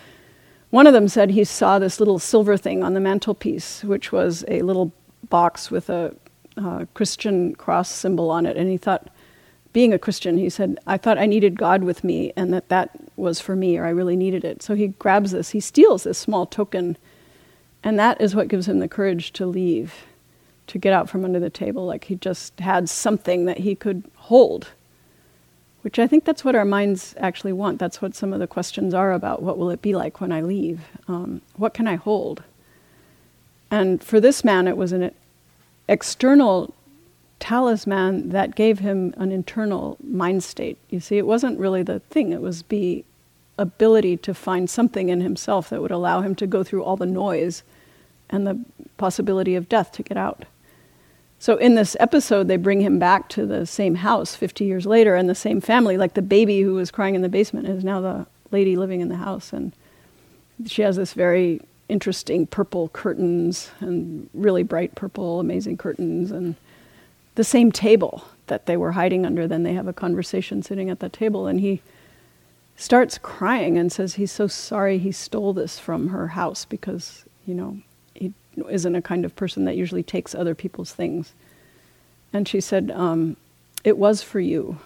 [0.70, 4.46] one of them said he saw this little silver thing on the mantelpiece, which was
[4.48, 4.92] a little
[5.30, 6.16] box with a
[6.58, 8.56] uh, Christian cross symbol on it.
[8.56, 9.10] And he thought,
[9.72, 12.92] being a Christian, he said, I thought I needed God with me and that that
[13.16, 14.62] was for me or I really needed it.
[14.62, 16.98] So he grabs this, he steals this small token,
[17.84, 20.06] and that is what gives him the courage to leave
[20.68, 21.86] to get out from under the table.
[21.86, 24.70] Like he just had something that he could hold
[25.84, 27.78] which I think that's what our minds actually want.
[27.78, 29.44] That's what some of the questions are about.
[29.44, 30.80] What will it be like when I leave?
[31.10, 32.42] Um, what can I hold?
[33.70, 35.12] And for this man, it was an
[35.90, 36.74] external
[37.42, 40.78] talisman that gave him an internal mind state.
[40.90, 43.04] You see, it wasn't really the thing, it was the
[43.58, 47.06] ability to find something in himself that would allow him to go through all the
[47.06, 47.62] noise
[48.30, 48.58] and the
[48.98, 50.46] possibility of death to get out.
[51.44, 55.16] So in this episode, they bring him back to the same house 50 years later
[55.16, 55.98] and the same family.
[55.98, 59.10] Like the baby who was crying in the basement is now the lady living in
[59.10, 59.52] the house.
[59.52, 59.74] And
[60.66, 66.56] she has this very interesting purple curtains and really bright purple, amazing curtains, and
[67.36, 69.46] the same table that they were hiding under.
[69.46, 71.82] Then they have a conversation sitting at the table, and he
[72.78, 77.54] starts crying and says he's so sorry he stole this from her house because, you
[77.54, 77.80] know,
[78.70, 81.34] isn't a kind of person that usually takes other people's things.
[82.32, 83.38] And she said, um,
[83.84, 84.80] It was for you.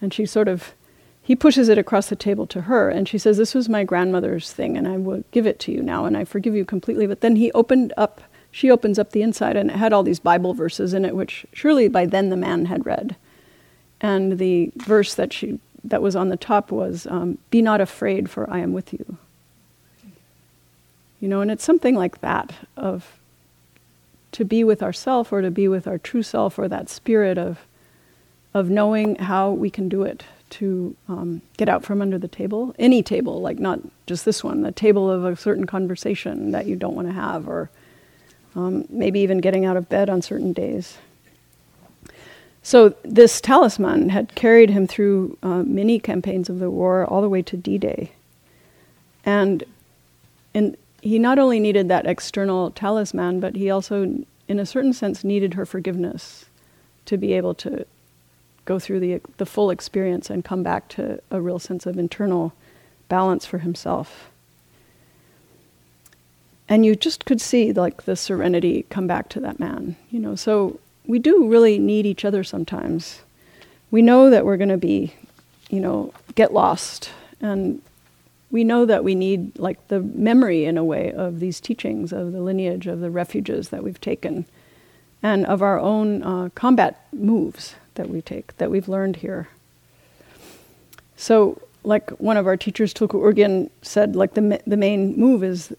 [0.00, 0.74] And she sort of,
[1.22, 4.52] he pushes it across the table to her, and she says, This was my grandmother's
[4.52, 7.06] thing, and I will give it to you now, and I forgive you completely.
[7.06, 10.18] But then he opened up, she opens up the inside, and it had all these
[10.18, 13.16] Bible verses in it, which surely by then the man had read.
[14.00, 18.28] And the verse that she that was on the top was, um, "Be not afraid,
[18.28, 19.18] for I am with you."
[21.22, 23.20] You know, and it's something like that of
[24.32, 27.60] to be with ourself or to be with our true self or that spirit of
[28.54, 32.74] of knowing how we can do it to um, get out from under the table,
[32.76, 36.74] any table, like not just this one, the table of a certain conversation that you
[36.74, 37.70] don't want to have, or
[38.56, 40.98] um, maybe even getting out of bed on certain days.
[42.64, 47.28] So this talisman had carried him through uh, many campaigns of the war, all the
[47.28, 48.10] way to D-Day,
[49.24, 49.62] and
[50.52, 55.24] in he not only needed that external talisman, but he also, in a certain sense,
[55.24, 56.46] needed her forgiveness
[57.06, 57.84] to be able to
[58.64, 62.52] go through the, the full experience and come back to a real sense of internal
[63.08, 64.30] balance for himself.
[66.68, 70.36] And you just could see like the serenity come back to that man, you know.
[70.36, 73.22] So we do really need each other sometimes.
[73.90, 75.14] We know that we're going to be,
[75.68, 77.82] you know, get lost and
[78.52, 82.32] we know that we need like the memory in a way of these teachings of
[82.32, 84.46] the lineage of the refuges that we've taken
[85.22, 89.48] and of our own uh, combat moves that we take that we've learned here.
[91.16, 95.72] So like one of our teachers tulku urgyen said like the, the main move is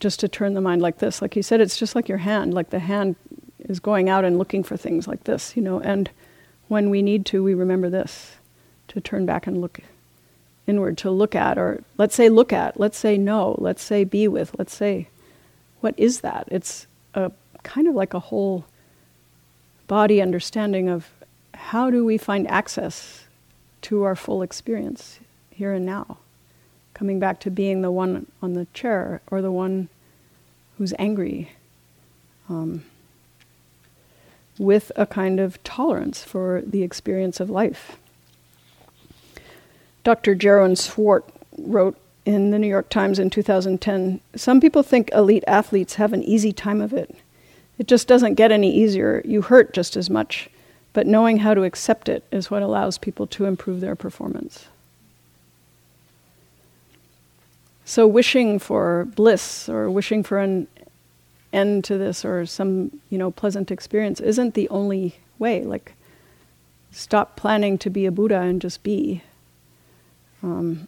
[0.00, 1.22] just to turn the mind like this.
[1.22, 2.54] Like he said it's just like your hand.
[2.54, 3.16] Like the hand
[3.68, 6.10] is going out and looking for things like this you know and
[6.68, 8.36] when we need to we remember this
[8.88, 9.80] to turn back and look
[10.66, 14.28] inward to look at, or let's say look at, let's say no, let's say be
[14.28, 15.08] with, let's say,
[15.80, 16.48] what is that?
[16.50, 17.30] It's a
[17.62, 18.64] kind of like a whole
[19.86, 21.10] body understanding of
[21.52, 23.26] how do we find access
[23.82, 26.18] to our full experience here and now.
[26.94, 29.88] Coming back to being the one on the chair or the one
[30.78, 31.52] who's angry.
[32.48, 32.84] Um,
[34.58, 37.98] with a kind of tolerance for the experience of life.
[40.04, 40.36] Dr.
[40.36, 41.24] Jeroen Swart
[41.58, 41.96] wrote
[42.26, 46.52] in the New York Times in 2010 Some people think elite athletes have an easy
[46.52, 47.16] time of it.
[47.78, 49.22] It just doesn't get any easier.
[49.24, 50.48] You hurt just as much,
[50.92, 54.66] but knowing how to accept it is what allows people to improve their performance.
[57.86, 60.68] So, wishing for bliss or wishing for an
[61.52, 65.62] end to this or some you know pleasant experience isn't the only way.
[65.64, 65.94] Like,
[66.90, 69.22] stop planning to be a Buddha and just be
[70.44, 70.86] um,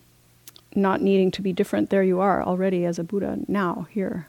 [0.75, 4.29] not needing to be different, there you are already as a Buddha now, here.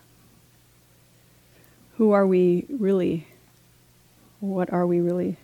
[1.97, 3.27] Who are we really?
[4.39, 5.35] What are we really?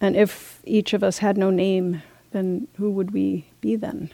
[0.00, 4.10] And if each of us had no name, then who would we be then?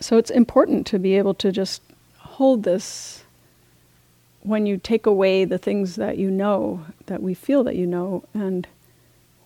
[0.00, 1.82] So it's important to be able to just
[2.18, 3.24] hold this
[4.46, 8.24] when you take away the things that you know, that we feel that you know,
[8.32, 8.66] and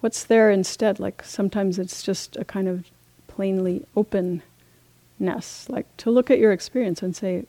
[0.01, 1.01] what's there instead?
[1.01, 2.85] Like sometimes it's just a kind of
[3.27, 7.47] plainly openness, like to look at your experience and say,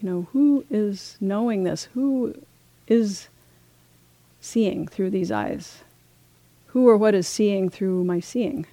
[0.00, 1.84] you know, who is knowing this?
[1.94, 2.34] Who
[2.86, 3.28] is
[4.40, 5.84] seeing through these eyes?
[6.68, 8.66] Who or what is seeing through my seeing?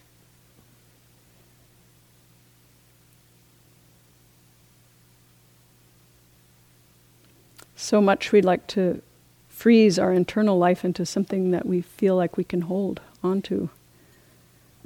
[7.91, 9.01] So much we'd like to
[9.49, 13.69] freeze our internal life into something that we feel like we can hold onto.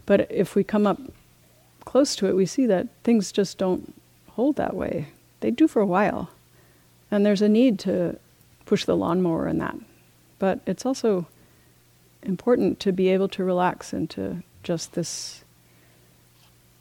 [0.06, 1.00] But if we come up
[1.86, 3.94] close to it, we see that things just don't
[4.32, 5.10] hold that way.
[5.40, 6.32] They do for a while.
[7.10, 8.20] And there's a need to
[8.66, 9.78] push the lawnmower in that
[10.40, 11.26] but it's also
[12.24, 15.44] important to be able to relax into just this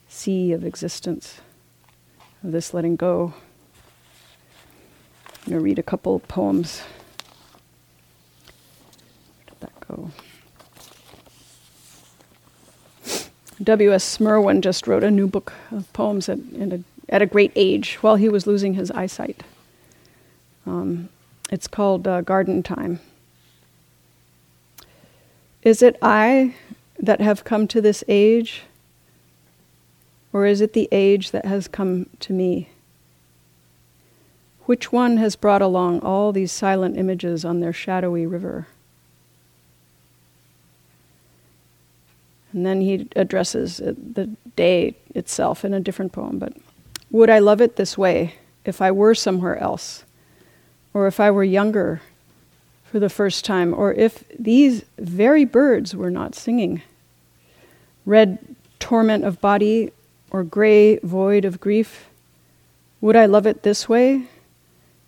[0.08, 1.40] sea of existence,
[2.42, 3.34] of this letting go.
[5.44, 6.80] I'm going to read a couple poems.
[9.36, 10.10] Where did that go?
[13.62, 14.20] W.S.
[14.20, 18.16] Merwin just wrote a new book of poems at, a, at a great age while
[18.16, 19.42] he was losing his eyesight.
[20.66, 21.10] Um,
[21.50, 23.00] it's called uh, Garden Time.
[25.62, 26.54] Is it I
[26.98, 28.62] that have come to this age,
[30.32, 32.70] or is it the age that has come to me?
[34.66, 38.66] Which one has brought along all these silent images on their shadowy river?
[42.52, 46.38] And then he addresses the day itself in a different poem.
[46.38, 46.54] But
[47.10, 50.04] would I love it this way if I were somewhere else?
[50.94, 52.00] Or if I were younger
[52.84, 53.74] for the first time?
[53.74, 56.80] Or if these very birds were not singing?
[58.06, 58.38] Red
[58.78, 59.92] torment of body
[60.30, 62.06] or gray void of grief?
[63.00, 64.28] Would I love it this way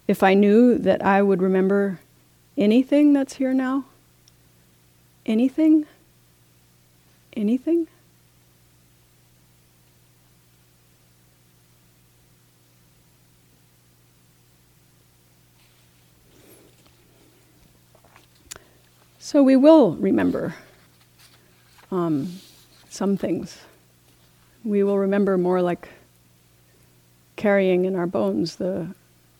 [0.08, 2.00] if I knew that I would remember
[2.56, 3.84] anything that's here now?
[5.24, 5.86] Anything?
[7.36, 7.86] anything?
[19.18, 20.54] So we will remember
[21.90, 22.40] um,
[22.88, 23.58] some things.
[24.64, 25.88] We will remember more like
[27.34, 28.94] carrying in our bones the,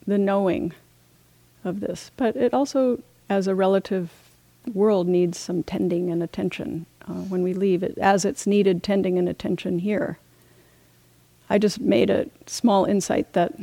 [0.07, 0.73] the knowing
[1.65, 2.11] of this.
[2.17, 4.11] But it also, as a relative
[4.73, 9.19] world, needs some tending and attention uh, when we leave, it, as it's needed tending
[9.19, 10.19] and attention here.
[11.49, 13.55] I just made a small insight that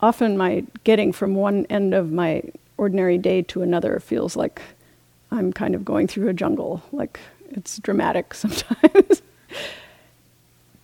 [0.00, 2.42] often my getting from one end of my
[2.76, 4.60] ordinary day to another feels like
[5.30, 7.20] I'm kind of going through a jungle, like
[7.50, 9.22] it's dramatic sometimes.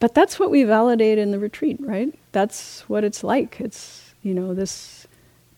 [0.01, 2.13] But that's what we validate in the retreat, right?
[2.33, 3.61] That's what it's like.
[3.61, 5.07] It's, you know, this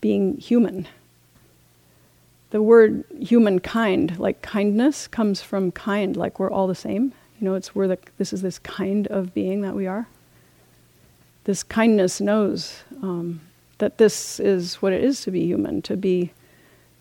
[0.00, 0.88] being human
[2.52, 7.14] the word humankind, like kindness, comes from kind, like we're all the same.
[7.40, 10.06] You know, it's we're the, this is this kind of being that we are.
[11.44, 13.40] This kindness knows um,
[13.78, 16.32] that this is what it is to be human, to be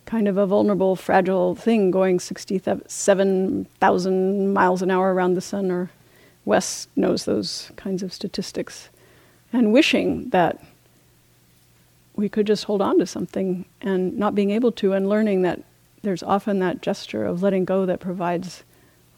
[0.06, 5.92] kind of a vulnerable, fragile thing going 67,000 miles an hour around the sun, or
[6.46, 8.90] Wes knows those kinds of statistics,
[9.54, 10.64] and wishing that
[12.16, 15.62] we could just hold on to something and not being able to, and learning that
[16.02, 18.64] there's often that gesture of letting go that provides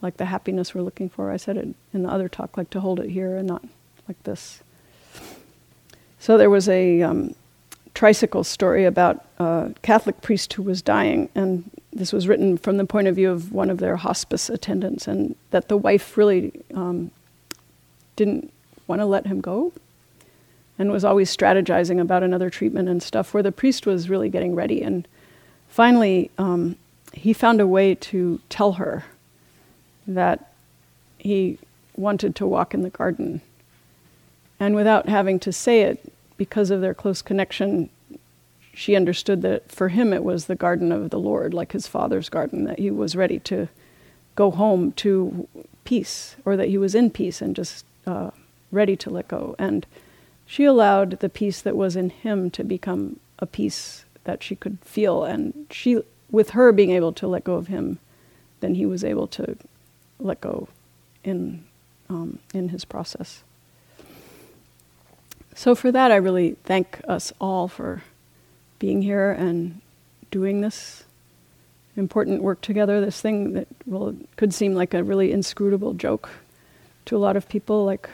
[0.02, 1.32] like the happiness we're looking for.
[1.32, 3.64] I said it in the other talk, like to hold it here and not
[4.08, 4.62] like this.
[6.20, 7.36] So there was a um,
[7.94, 12.86] tricycle story about a Catholic priest who was dying, and this was written from the
[12.86, 17.12] point of view of one of their hospice attendants, and that the wife really um,
[18.16, 18.52] didn't
[18.88, 19.72] want to let him go
[20.78, 24.56] and was always strategizing about another treatment and stuff, where the priest was really getting
[24.56, 24.82] ready.
[24.82, 25.08] And
[25.70, 26.76] finally, um,
[27.14, 29.06] he found a way to tell her
[30.08, 30.52] that
[31.20, 31.60] he
[31.96, 33.42] wanted to walk in the garden.
[34.60, 37.90] And without having to say it, because of their close connection,
[38.74, 42.30] she understood that for him it was the garden of the Lord, like his father's
[42.30, 43.70] garden, that he was ready to
[44.36, 45.48] go home to
[45.84, 48.32] peace, or that he was in peace and just uh,
[48.72, 49.56] ready to let go.
[49.60, 49.86] And
[50.46, 54.80] she allowed the peace that was in him to become a peace that she could
[54.82, 55.24] feel.
[55.24, 56.02] And she,
[56.32, 58.00] with her being able to let go of him,
[58.60, 59.56] then he was able to
[60.20, 60.68] let go
[61.24, 61.64] in,
[62.10, 63.44] um, in his process.
[65.54, 68.02] So, for that, I really thank us all for
[68.80, 69.82] being here and
[70.32, 71.04] doing this
[71.96, 73.02] important work together.
[73.02, 76.30] This thing that well, could seem like a really inscrutable joke
[77.06, 77.86] to a lot of people.
[77.86, 78.10] Like,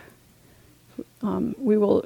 [1.21, 2.05] um, we will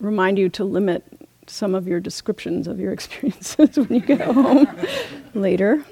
[0.00, 1.04] remind you to limit
[1.46, 4.66] some of your descriptions of your experiences when you get home
[5.34, 5.84] later.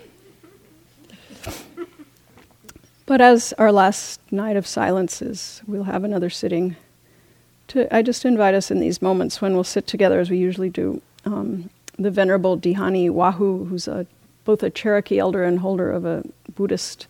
[3.05, 6.77] But as our last night of silence is, we'll have another sitting.
[7.69, 10.71] To, I just invite us in these moments when we'll sit together as we usually
[10.71, 11.03] do.
[11.25, 11.69] Um,
[12.03, 14.07] the Venerable Dhyani Ywahoo, who's a,
[14.45, 16.25] both a Cherokee elder and holder of a
[16.55, 17.07] Buddhist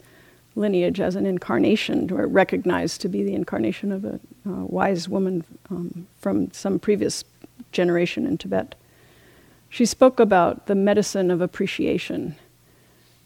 [0.55, 5.45] lineage as an incarnation, or recognized to be the incarnation of a uh, wise woman
[5.71, 7.25] um, from some previous
[7.73, 8.75] generation in Tibet.
[9.71, 12.37] She spoke about the medicine of appreciation,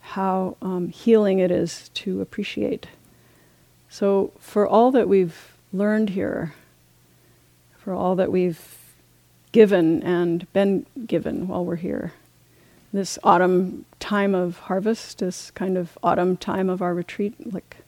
[0.01, 2.87] how um, healing it is to appreciate.
[3.89, 6.55] So, for all that we've learned here,
[7.79, 8.76] for all that we've
[9.57, 12.13] given and been given while we're here,
[12.93, 17.79] this autumn time of harvest, this kind of autumn time of our retreat, like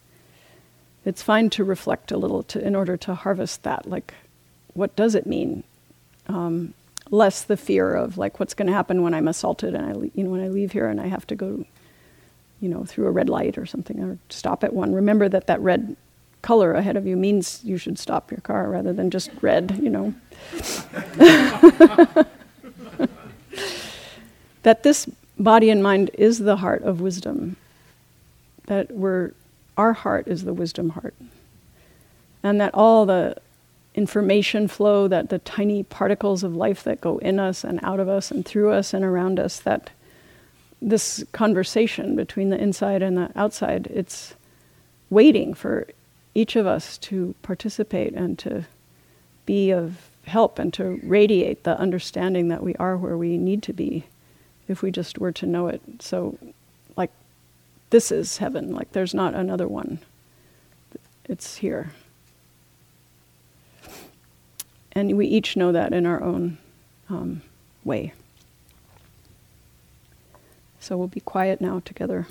[1.04, 3.84] it's fine to reflect a little to, in order to harvest that.
[3.86, 4.14] Like,
[4.72, 5.62] what does it mean?
[6.26, 6.72] Um,
[7.10, 10.24] less the fear of like what's going to happen when I'm assaulted and I, you
[10.24, 11.66] know, when I leave here and I have to go,
[12.62, 14.94] you know, through a red light or something or stop at one.
[14.94, 15.98] Remember that that red
[16.42, 19.90] color ahead of you means you should stop your car rather than just red, you
[19.90, 20.14] know.
[24.62, 25.08] that this
[25.38, 27.56] body and mind is the heart of wisdom.
[28.66, 29.32] That we're,
[29.76, 31.14] our heart is the wisdom heart.
[32.42, 33.36] And that all the
[33.94, 38.08] information flow, that the tiny particles of life that go in us and out of
[38.08, 39.90] us and through us and around us, that
[40.80, 44.34] this conversation between the inside and the outside, it's
[45.10, 45.88] waiting for
[46.38, 48.64] each of us to participate and to
[49.44, 53.72] be of help and to radiate the understanding that we are where we need to
[53.72, 54.04] be
[54.68, 55.80] if we just were to know it.
[55.98, 56.38] So,
[56.96, 57.10] like,
[57.90, 59.98] this is heaven, like, there's not another one.
[61.24, 61.90] It's here.
[64.92, 66.58] And we each know that in our own
[67.10, 67.42] um,
[67.84, 68.12] way.
[70.78, 72.28] So we'll be quiet now together.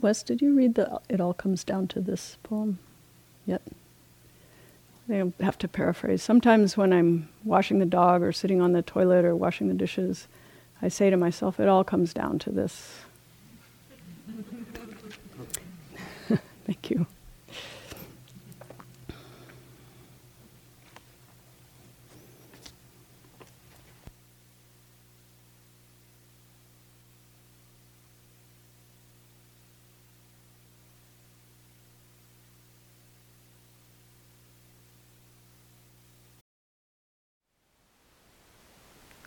[0.00, 2.78] Wes, did you read the It All Comes Down to This poem
[3.46, 3.62] yet?
[5.08, 6.22] I have to paraphrase.
[6.22, 10.28] Sometimes when I'm washing the dog or sitting on the toilet or washing the dishes,
[10.80, 13.00] I say to myself, it all comes down to this.
[16.66, 17.06] Thank you.